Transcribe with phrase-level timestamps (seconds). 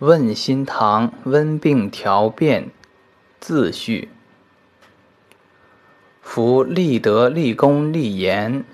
[0.00, 2.70] 问心堂温病调变
[3.38, 4.08] 自序。
[6.22, 8.64] 夫立德、立功、立言，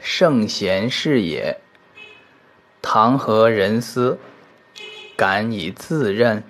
[0.00, 1.60] 圣贤是也。
[2.80, 4.18] 堂和人思，
[5.14, 6.42] 敢以自任。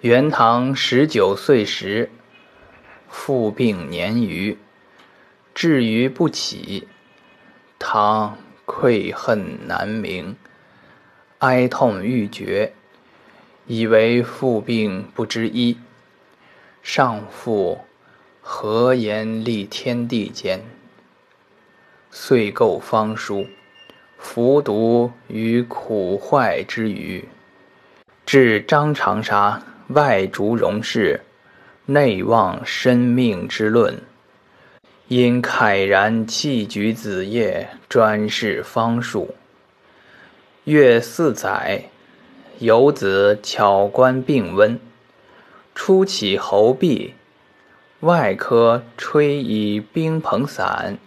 [0.00, 2.10] 元唐十九岁时，
[3.10, 4.56] 父病年余，
[5.54, 6.88] 至于不起，
[7.78, 10.34] 唐愧恨难明。
[11.42, 12.72] 哀痛欲绝，
[13.66, 15.76] 以为父病不知医。
[16.84, 17.80] 上父
[18.40, 20.60] 何言立天地间？
[22.12, 23.48] 遂购方书，
[24.18, 27.24] 服毒于苦坏之余。
[28.24, 31.22] 至张长沙，外逐荣氏，
[31.86, 34.00] 内望生命之论。
[35.08, 39.34] 因慨然弃举子业，专事方术。
[40.64, 41.90] 月四载，
[42.60, 44.78] 游子巧观病温，
[45.74, 47.14] 初起喉痹，
[47.98, 50.98] 外科吹以冰硼散，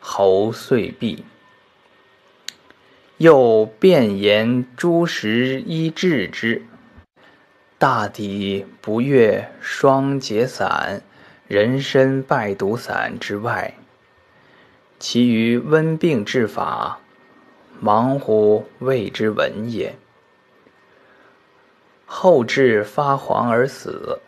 [0.00, 1.24] 喉遂闭。
[3.18, 6.62] 又便言诸食医治之，
[7.78, 11.02] 大抵不越双节散、
[11.46, 13.74] 人参败毒散之外，
[14.98, 16.98] 其余温病治法。
[17.80, 19.94] 忙乎谓之文也。
[22.06, 24.20] 后至发黄而死。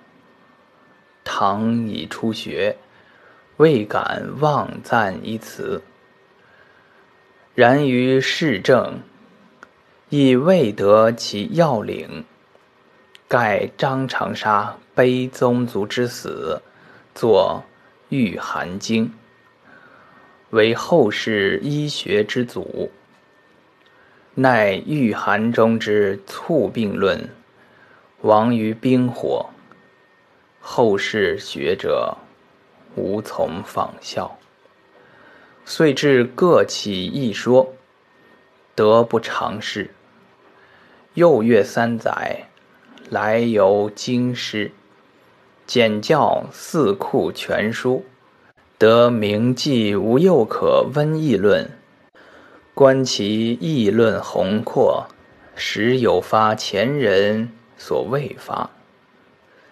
[1.24, 2.76] 唐已初学，
[3.56, 5.82] 未敢妄赞一词。
[7.54, 9.00] 然于世政，
[10.08, 12.24] 亦未得其要领。
[13.28, 16.60] 盖张长沙悲宗族之死，
[17.14, 17.62] 作
[18.14, 19.06] 《御寒经》，
[20.50, 22.90] 为后世医学之祖。
[24.34, 27.28] 乃御寒中之猝病论，
[28.20, 29.50] 亡于冰火。
[30.60, 32.16] 后世学者
[32.94, 34.38] 无从仿效，
[35.64, 37.74] 遂至各起一说，
[38.74, 39.90] 得不偿失。
[41.14, 42.46] 又月三载，
[43.08, 44.70] 来游京师，
[45.66, 48.04] 简教四库全书，
[48.78, 51.68] 得名记无又可温议论。
[52.80, 55.06] 观其议论宏阔，
[55.54, 58.70] 实有发前人所未发，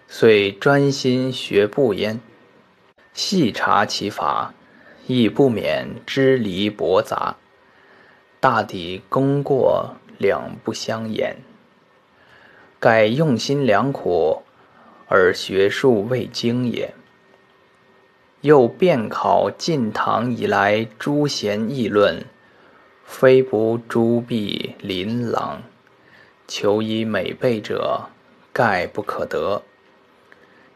[0.07, 2.21] 遂专心学不焉。
[3.11, 4.53] 细察其法，
[5.07, 7.37] 亦不免支离驳杂，
[8.39, 11.37] 大抵功过两不相言。
[12.79, 14.43] 盖用心良苦，
[15.07, 16.93] 而学术未精也。
[18.41, 22.23] 又遍考晋唐以来诸贤议论。
[23.11, 25.63] 非不诸婢琳琅，
[26.47, 28.09] 求以美备者，
[28.53, 29.63] 概不可得。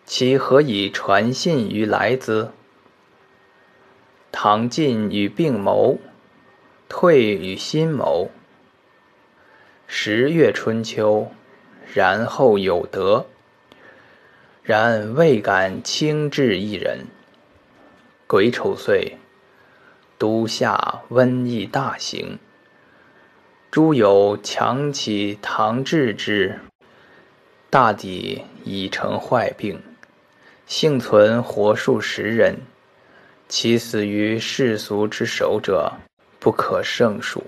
[0.03, 2.51] 其何以传信于来兹？
[4.31, 5.99] 唐晋与并谋，
[6.89, 8.29] 退与新谋。
[9.85, 11.31] 十月春秋，
[11.93, 13.27] 然后有德，
[14.63, 17.05] 然未敢轻治一人。
[18.27, 19.17] 癸丑岁。
[20.17, 22.39] 都下瘟疫大行，
[23.71, 26.59] 诸有强起唐治之，
[27.69, 29.81] 大抵已成坏病，
[30.65, 32.59] 幸存活数十人，
[33.49, 35.93] 其死于世俗之手者
[36.39, 37.43] 不可胜数。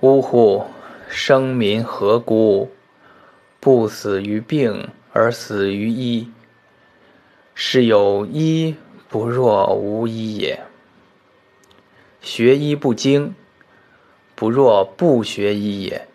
[0.00, 0.64] 呜呼！
[1.08, 2.70] 生民何辜？
[3.60, 6.28] 不死于病而死于医，
[7.54, 8.74] 是有医
[9.08, 10.58] 不若无医也。
[12.22, 13.34] 学医不精，
[14.36, 16.06] 不若不学医也。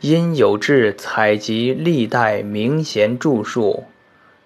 [0.00, 3.84] 因有志采集历代名贤著述，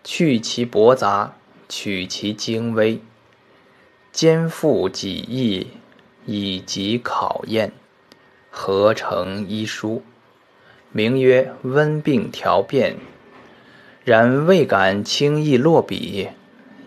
[0.05, 1.35] 去其驳杂，
[1.69, 3.01] 取其精微，
[4.13, 5.67] 兼复己意，
[6.25, 7.73] 以及考验，
[8.49, 10.05] 合成医书，
[10.93, 12.93] 名曰《温病调变》。
[14.05, 16.29] 然未敢轻易落笔，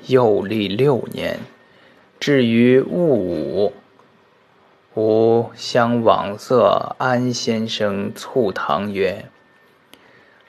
[0.08, 1.38] 又历六年。
[2.20, 3.74] 至于戊午，
[4.94, 9.30] 吾相往色安先生促堂曰：“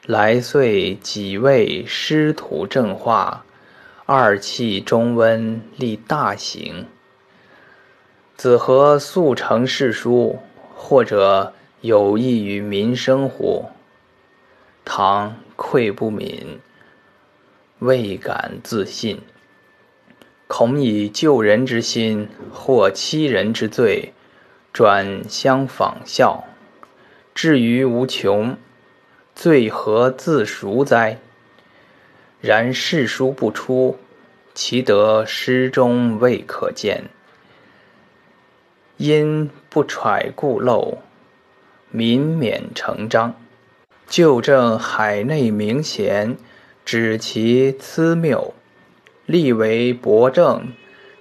[0.04, 3.44] 来岁己未师徒正化，
[4.04, 6.86] 二气中温，立大行。
[8.36, 10.40] 子何速成世书？
[10.74, 11.52] 或者
[11.82, 13.66] 有益于民生乎？”
[14.84, 16.58] 唐愧不敏，
[17.78, 19.20] 未敢自信。
[20.52, 24.12] 恐以救人之心，或欺人之罪，
[24.72, 26.42] 转相仿效，
[27.32, 28.56] 至于无穷，
[29.32, 31.18] 罪何自赎哉？
[32.40, 33.96] 然世书不出，
[34.52, 37.04] 其得诗中未可见。
[38.96, 40.98] 因不揣故漏，
[41.92, 43.36] 民免成章。
[44.08, 46.36] 就正海内明贤，
[46.84, 48.52] 指其疵谬，
[49.30, 50.72] 立为博正，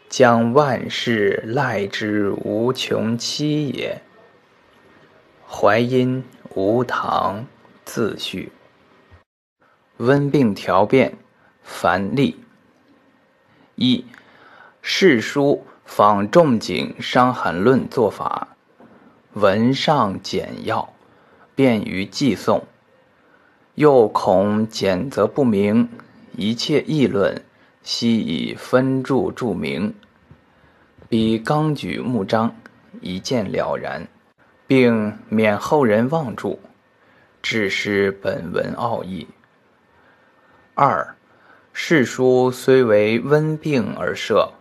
[0.09, 4.01] 将万事赖之无穷期也。
[5.47, 6.23] 淮阴
[6.55, 7.45] 吴唐
[7.85, 8.51] 自序。
[9.97, 11.19] 温病调变，
[11.61, 12.39] 凡例。
[13.75, 13.97] 一，
[14.81, 18.55] 《世书》仿仲景《伤寒论》做法，
[19.33, 20.91] 文上简要，
[21.53, 22.63] 便于记诵。
[23.75, 25.87] 又恐简则不明，
[26.35, 27.43] 一切议论
[27.81, 29.93] 悉以分注注明，
[31.07, 32.55] 比纲举目章，
[33.01, 34.07] 一见了然，
[34.67, 36.59] 并免后人妄注，
[37.41, 39.27] 致失本文奥义。
[40.75, 41.15] 二，
[41.73, 44.51] 世书虽为温病而设，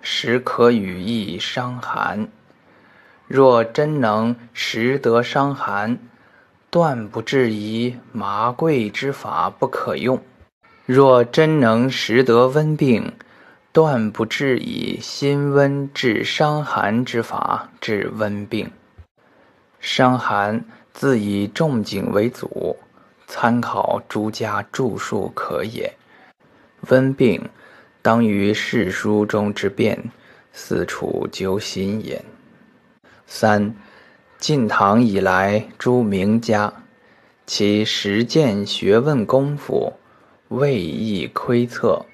[0.00, 2.28] 实可与意伤寒。
[3.26, 5.98] 若真能识得伤寒，
[6.70, 10.18] 断不质疑麻桂之法不可用；
[10.86, 13.12] 若真能识得温病，
[13.72, 18.70] 断不质疑辛温治伤寒之法治温病。
[19.80, 22.76] 伤寒自以仲景为祖，
[23.26, 25.92] 参考诸家著述可也。
[26.88, 27.42] 温病
[28.00, 30.10] 当于世书中之变，
[30.52, 32.24] 四处究心也。
[33.26, 33.74] 三。
[34.38, 36.70] 晋唐以来，诸名家
[37.46, 39.94] 其实践学问功夫
[40.48, 42.06] 未易窥测，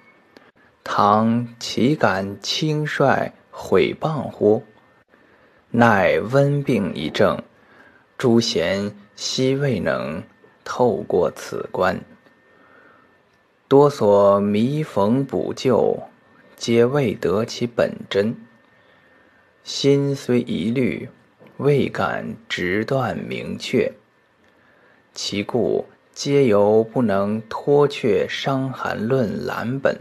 [0.83, 4.65] 唐岂敢轻率毁谤乎？
[5.71, 7.43] 乃温病一症，
[8.17, 10.23] 诸贤悉未能
[10.65, 12.01] 透过此关，
[13.69, 16.03] 多所弥缝补救，
[16.57, 18.35] 皆未得其本真，
[19.63, 21.09] 心虽疑虑。
[21.59, 23.93] 未敢直断明确，
[25.13, 29.99] 其故皆由不能脱却《伤寒论》蓝本，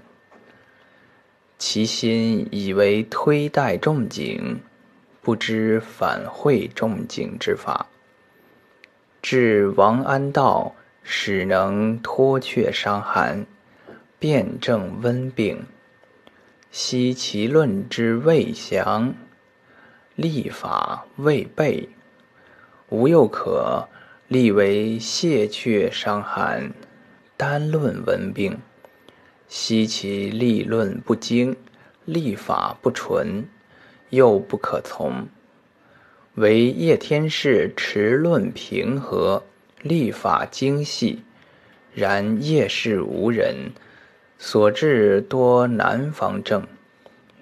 [1.58, 4.60] 其心以为推戴仲景，
[5.22, 7.88] 不知反会仲景之法。
[9.22, 13.46] 至王安道，始能脱却伤寒，
[14.20, 15.64] 辨证温病，
[16.72, 19.16] 悉其论之未详。
[20.16, 21.88] 立法未备，
[22.90, 23.88] 吾又可
[24.32, 26.72] 立为谢却伤寒，
[27.36, 28.58] 单论文病。
[29.50, 31.54] 悉其立论不精，
[32.06, 33.46] 立法不纯，
[34.10, 35.28] 又不可从。
[36.36, 39.44] 唯叶天士持论平和，
[39.82, 41.24] 立法精细，
[41.94, 43.74] 然叶氏无人，
[44.38, 46.66] 所至多南方症，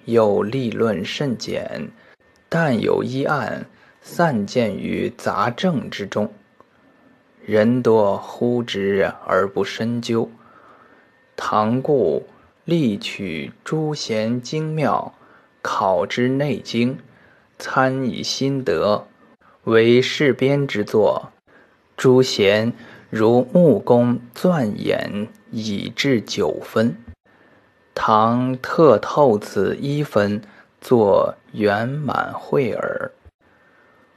[0.06, 1.88] 又立论甚简。
[2.48, 3.64] 但有一案
[4.02, 6.32] 散见于杂症之中，
[7.44, 10.30] 人多呼之而不深究。
[11.36, 12.26] 唐故
[12.64, 15.14] 力取诸贤精妙，
[15.62, 16.98] 考之内经，
[17.58, 19.06] 参以心得，
[19.64, 21.30] 为世编之作。
[21.96, 22.72] 诸贤
[23.10, 26.96] 如木工钻研，以至九分。
[27.94, 30.42] 唐特透此一分。
[30.82, 33.12] 作圆满会耳，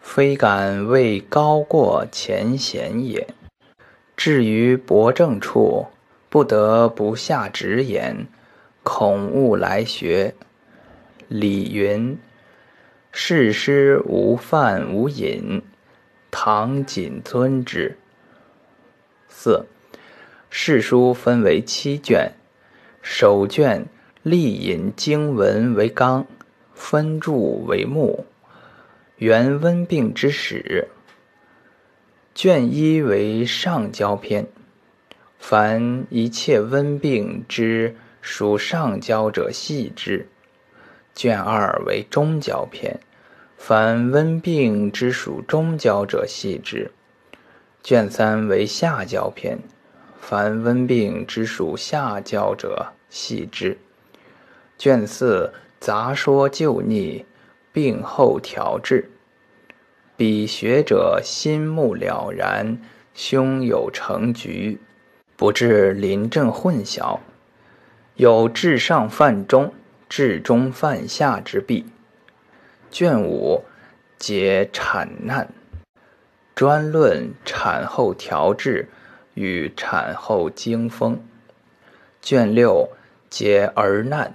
[0.03, 3.25] 非敢为高过前贤也。
[4.15, 5.88] 至于博正处，
[6.29, 8.27] 不得不下直言，
[8.83, 10.36] 恐误来学。
[11.29, 12.19] 李云：
[13.12, 15.63] 世师无饭无饮，
[16.29, 17.98] 唐谨遵之。
[19.27, 19.65] 四，
[20.50, 22.33] 世书分为七卷，
[23.01, 23.88] 首卷
[24.22, 26.27] 立引经文为纲。
[26.75, 28.25] 分注为目，
[29.24, 30.89] 原温病之始。
[32.36, 34.46] 卷一为上焦篇，
[35.39, 40.27] 凡一切温病之属上焦者细之。
[41.15, 43.00] 卷二为中焦篇，
[43.56, 46.92] 凡温病之属中焦者细之。
[47.82, 49.58] 卷三为下焦篇，
[50.20, 53.77] 凡温病之属下焦者细之。
[54.77, 55.53] 卷四。
[55.80, 57.25] 杂说旧逆，
[57.74, 59.10] 病后调治。
[60.15, 62.77] 彼学者心目了然，
[63.15, 64.79] 胸有成局，
[65.36, 67.20] 不至临阵混淆。
[68.15, 69.74] 有至上犯中，
[70.08, 71.88] 至中犯下之弊。
[72.91, 73.63] 卷五
[74.20, 75.51] 解产难。
[76.53, 78.88] 专论产后调治
[79.34, 81.20] 与产后经风。
[82.22, 82.88] 卷六
[83.27, 84.32] 解儿难，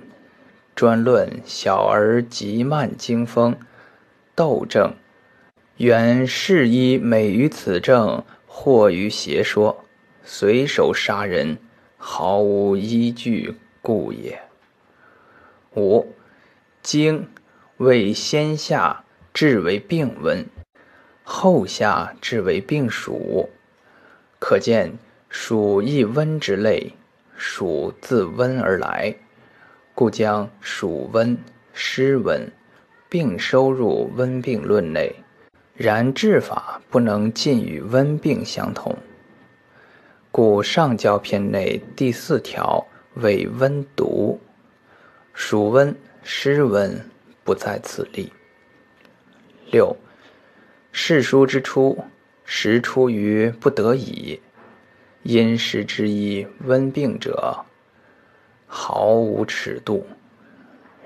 [0.74, 3.56] 专论小儿急慢经风、
[4.34, 4.92] 痘症。
[5.78, 9.84] 原是医美于此症，惑于邪说，
[10.24, 11.56] 随手杀人，
[11.96, 14.42] 毫无依据故也。
[15.76, 16.12] 五
[16.82, 17.28] 经
[17.76, 20.44] 为先下治为病温，
[21.22, 23.48] 后下治为病暑，
[24.40, 26.92] 可见暑亦温之类，
[27.36, 29.14] 暑自温而来，
[29.94, 31.38] 故将暑温、
[31.72, 32.50] 湿温
[33.08, 35.14] 并收入温病论内。
[35.78, 38.98] 然治法不能尽与温病相同，
[40.32, 44.40] 故上焦篇内第四条为温毒，
[45.32, 45.94] 暑温、
[46.24, 47.08] 湿温
[47.44, 48.32] 不在此例。
[49.70, 49.96] 六，
[50.90, 51.96] 世书之初，
[52.44, 54.40] 实出于不得已，
[55.22, 57.64] 因时之意温病者，
[58.66, 60.04] 毫无尺度。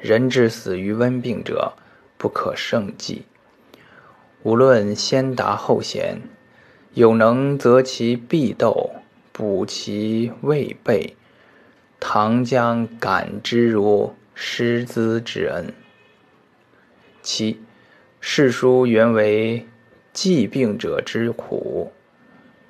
[0.01, 1.75] 人之死于温病者，
[2.17, 3.27] 不可胜计。
[4.45, 6.21] 无论先达后贤，
[6.95, 8.91] 有能择其必斗，
[9.31, 11.17] 补其未备，
[12.01, 15.73] 唐将感之如师资之恩。
[17.23, 17.61] 七，
[18.21, 19.65] 世书原为
[20.13, 21.93] 疾病者之苦，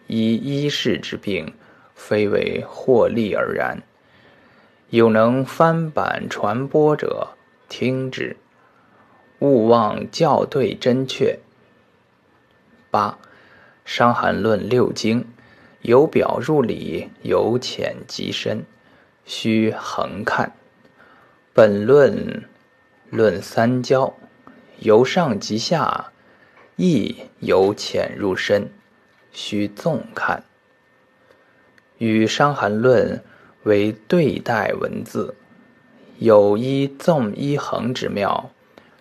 [0.09, 1.55] 以医世之病，
[1.95, 3.83] 非为获利而然。
[4.91, 7.29] 有能翻版传播者，
[7.71, 8.37] 听之，
[9.38, 11.38] 勿忘校对真确。
[12.92, 13.18] 八，
[13.87, 15.25] 《伤寒论》六经，
[15.80, 18.66] 由表入里，由浅及深，
[19.25, 20.52] 须横看。
[21.54, 22.44] 本论
[23.08, 24.12] 论三焦，
[24.80, 26.12] 由上及下，
[26.76, 28.70] 亦由浅入深，
[29.32, 30.44] 须纵看。
[31.96, 33.16] 与《伤寒论》
[33.62, 35.34] 为对待文字，
[36.18, 38.50] 有一纵一横之妙，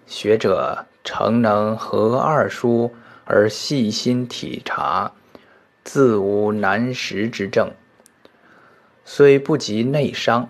[0.07, 2.95] 学者诚能合二书。
[3.33, 5.13] 而细心体察，
[5.85, 7.71] 自无难识之症。
[9.05, 10.49] 虽不及内伤，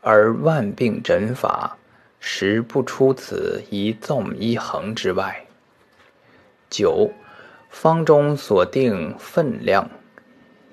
[0.00, 1.78] 而万病诊法，
[2.18, 5.46] 实不出此一纵一横之外。
[6.68, 7.12] 九，
[7.70, 9.88] 方中所定分量，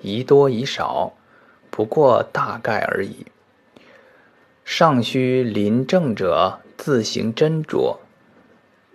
[0.00, 1.12] 宜多宜少，
[1.70, 3.24] 不过大概而已。
[4.64, 7.96] 尚需临症者自行斟酌，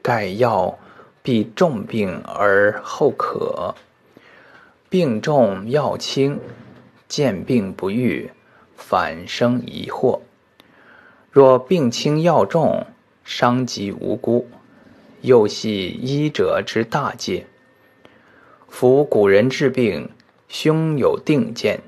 [0.01, 0.77] 盖药。
[1.23, 3.75] 必重病而后可，
[4.89, 6.39] 病重药轻，
[7.07, 8.31] 见病不愈，
[8.75, 10.21] 反生疑惑。
[11.29, 12.87] 若病轻药重，
[13.23, 14.47] 伤及无辜，
[15.21, 17.45] 又系医者之大戒。
[18.67, 20.09] 夫古人治病，
[20.47, 21.81] 胸有定见，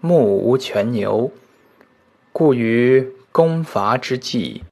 [0.00, 1.32] 目无全牛，
[2.32, 4.62] 故于攻伐之际，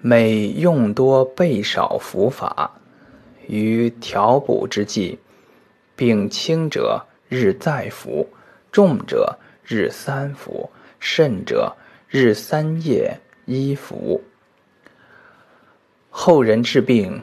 [0.00, 2.80] 每用多备少服法。
[3.46, 5.18] 于调补之际，
[5.94, 8.28] 病轻者日再服，
[8.70, 11.76] 重者日三服，甚者
[12.08, 14.22] 日三夜一服。
[16.10, 17.22] 后人治病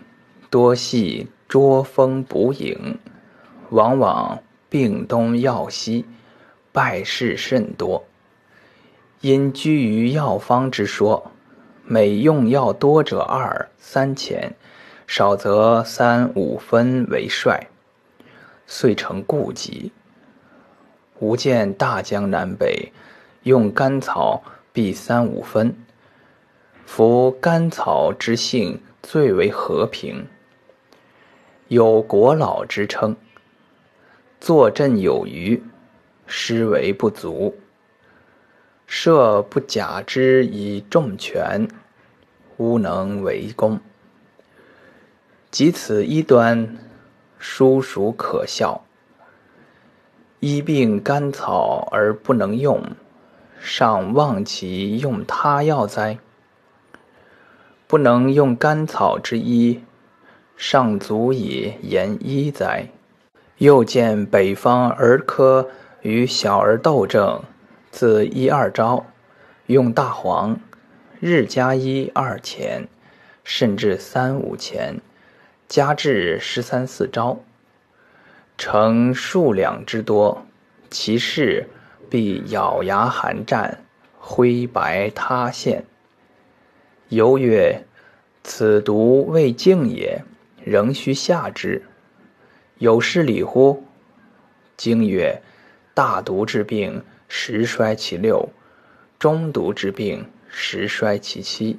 [0.49, 2.97] 多系捉风补影，
[3.69, 6.05] 往往病东药西，
[6.71, 8.05] 败事甚多。
[9.21, 11.31] 因居于药方之说，
[11.85, 14.53] 每用药多者二三钱。
[15.15, 17.67] 少则三五分为帅，
[18.65, 19.91] 遂成痼疾。
[21.19, 22.91] 吾见大江南北，
[23.43, 24.41] 用甘草
[24.71, 25.75] 必三五分。
[26.87, 30.25] 夫甘草之性最为和平，
[31.67, 33.15] 有国老之称。
[34.39, 35.61] 坐镇有余，
[36.25, 37.55] 施为不足。
[38.87, 41.67] 设不假之以重权，
[42.57, 43.79] 吾能为功。
[45.53, 46.79] 即此一端，
[47.37, 48.83] 殊属可笑。
[50.39, 52.81] 医病甘草而不能用，
[53.61, 56.17] 尚望其用他药哉？
[57.85, 59.83] 不能用甘草之医，
[60.57, 62.87] 尚足以言医哉？
[63.59, 65.69] 又见北方儿科
[66.01, 67.43] 与小儿痘症，
[67.91, 69.05] 自一二招，
[69.67, 70.59] 用大黄，
[71.19, 72.87] 日加一二钱，
[73.43, 74.99] 甚至三五钱。
[75.73, 77.39] 加至十三四招，
[78.59, 80.45] 成数两之多，
[80.91, 81.67] 其势
[82.11, 83.83] 必咬牙寒战，
[84.19, 85.83] 灰白塌陷。
[87.09, 87.85] 犹曰
[88.45, 90.23] ：“此毒未静也，
[90.63, 91.81] 仍需下之。”
[92.77, 93.83] 有失礼乎？”
[94.77, 95.41] 经曰
[95.95, 98.47] ：“大毒之病，时衰其六；
[99.17, 101.77] 中毒之病，时衰其七；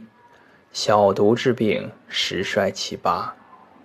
[0.72, 3.36] 小毒之病，时衰其八；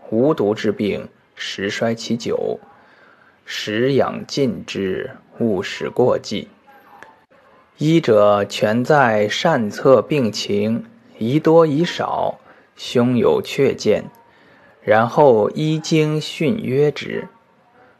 [0.10, 2.60] 无毒之病，时衰其久。
[3.46, 6.48] 时养尽之，勿使过继。
[7.78, 10.86] 医者全在善测病情，
[11.18, 12.40] 宜多宜少，
[12.76, 14.04] 胸有确见，
[14.82, 17.28] 然后依经训约之。”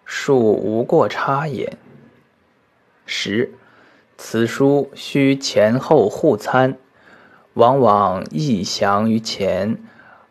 [0.06, 1.78] 恕无过差也。
[3.06, 3.54] 十，
[4.18, 6.78] 此书须前后互参，
[7.54, 9.78] 往往易详于前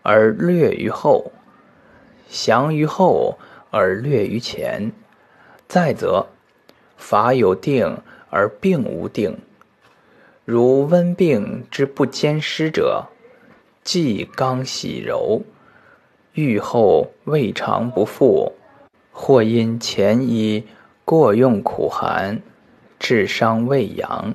[0.02, 1.30] 而略于后，
[2.28, 3.38] 降于后
[3.70, 4.92] 而略于前。
[5.66, 6.26] 再则，
[6.96, 7.98] 法有定
[8.30, 9.38] 而病无定，
[10.44, 13.08] 如温病之不兼施者，
[13.82, 15.42] 既刚喜柔，
[16.32, 18.52] 愈后未尝不复。
[19.10, 20.64] 或因前医
[21.04, 22.40] 过用苦寒，
[23.00, 24.32] 致伤胃阳；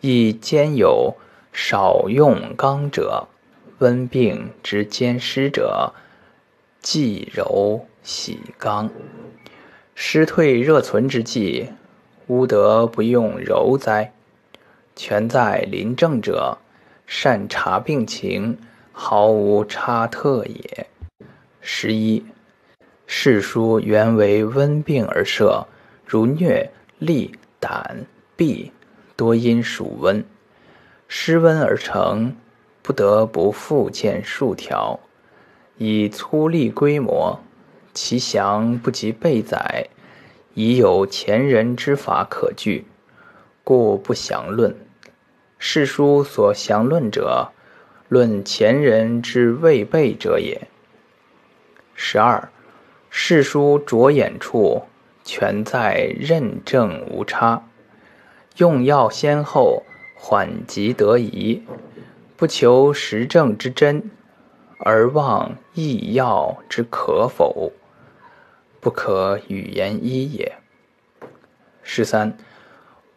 [0.00, 1.16] 亦兼有
[1.52, 3.26] 少用刚者，
[3.78, 5.92] 温病之兼施者，
[6.80, 8.90] 既柔喜刚。
[9.94, 11.68] 湿退热存之际，
[12.28, 14.12] 吾得不用柔哉？
[14.94, 16.58] 全在临症者，
[17.06, 18.58] 善察病情，
[18.92, 20.86] 毫无差特也。
[21.60, 22.24] 十一。
[23.06, 25.66] 世书原为温病而设，
[26.04, 26.68] 如疟、
[27.00, 28.04] 痢、胆、
[28.36, 28.70] 痹，
[29.16, 30.22] 多因属温，
[31.08, 32.36] 失温而成，
[32.82, 35.00] 不得不复见数条，
[35.78, 37.40] 以粗粝规模，
[37.94, 39.88] 其详不及备载，
[40.54, 42.84] 已有前人之法可据，
[43.64, 44.76] 故不详论。
[45.58, 47.52] 世书所详论者，
[48.08, 50.68] 论前人之未备者也。
[51.94, 52.50] 十二。
[53.10, 54.82] 世书着眼处，
[55.24, 57.66] 全在认证无差，
[58.58, 59.82] 用药先后，
[60.14, 61.62] 缓急得宜，
[62.36, 64.10] 不求实证之真，
[64.80, 67.70] 而望易药之可否，
[68.80, 70.56] 不可语言医也。
[71.84, 72.36] 十三，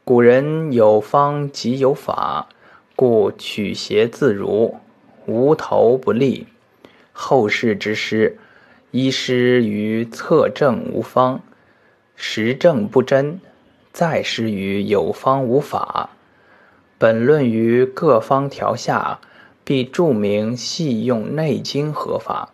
[0.03, 2.49] 古人有方即有法，
[2.95, 4.75] 故取邪自如，
[5.25, 6.45] 无头不利。
[7.11, 8.37] 后世之师。
[8.91, 11.41] 医师于测证无方，
[12.15, 13.39] 实证不真；
[13.91, 16.11] 再师于有方无法。
[16.99, 19.19] 本论于各方条下，
[19.63, 22.49] 必注明细用《内经》合法。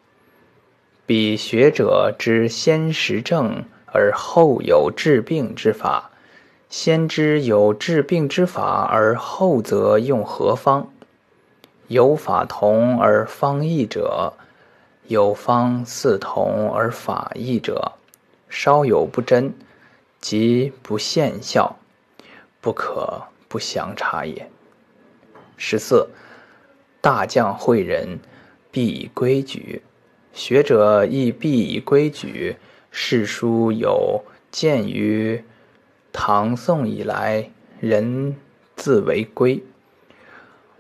[1.06, 6.12] 彼学者知先实证而后有治病之法，
[6.70, 10.88] 先知有治病之法而后则用何方？
[11.88, 14.34] 有法同而方异者。
[15.08, 17.93] 有方似同而法异者，
[18.50, 19.54] 稍有不真，
[20.20, 21.78] 即不现效，
[22.60, 24.50] 不可不详察也。
[25.56, 26.10] 十四，
[27.08, 28.20] 大将会人，
[28.70, 29.80] 必以规矩；
[30.34, 32.58] 学者亦必以规矩。
[32.91, 35.41] 世书有见于
[36.12, 38.36] 唐宋以来，人
[38.76, 39.63] 自为规，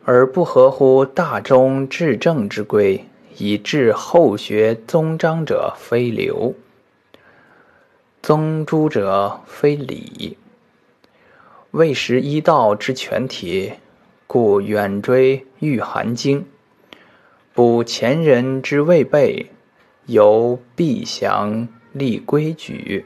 [0.03, 3.05] 而不合乎大中至正之规。
[3.37, 6.53] 以致后学宗章者非流，
[8.21, 10.37] 宗诸者非礼。
[11.71, 13.71] 未识医道之全体，
[14.27, 16.41] 故远追《御寒经》，
[17.53, 19.47] 补前人之未备，
[20.05, 23.05] 由必详立规矩，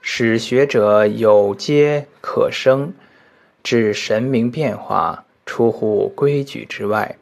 [0.00, 2.94] 使学者有皆可生，
[3.62, 7.18] 至神明变化出乎规矩之外。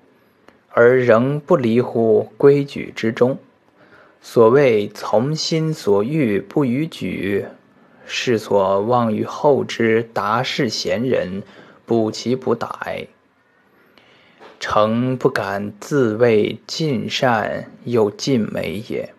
[0.70, 3.36] 而仍不离乎规矩之中。
[4.20, 7.46] 所谓从心所欲不逾矩，
[8.06, 11.42] 是所望于后之达世贤人，
[11.88, 13.08] 补其不逮，
[14.60, 19.14] 诚不敢自谓尽善又尽美也。